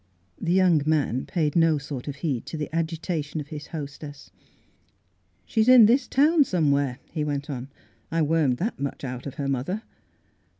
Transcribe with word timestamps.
The 0.41 0.51
young 0.51 0.81
man 0.87 1.27
paid 1.27 1.55
no 1.55 1.77
sort 1.77 2.07
of 2.07 2.15
heed 2.15 2.47
to 2.47 2.57
the 2.57 2.75
agitation 2.75 3.39
of 3.39 3.49
his 3.49 3.67
hostess.'' 3.67 4.31
She's 5.45 5.67
in 5.69 5.85
this 5.85 6.07
town 6.07 6.43
somewhere," 6.43 6.97
he 7.11 7.23
"Went 7.23 7.51
on." 7.51 7.69
I 8.11 8.23
wormed 8.23 8.57
that 8.57 8.79
much 8.79 9.03
out 9.03 9.27
of 9.27 9.35
her 9.35 9.47
mother." 9.47 9.83